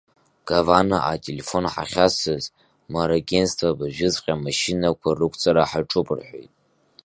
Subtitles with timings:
[0.47, 2.43] Гаванаҟа ателефон ҳахьасыз,
[2.93, 6.51] Морагентство абыржәыҵәҟьа амашьынақәа рықәҵара ҳаҿуп рҳәеит.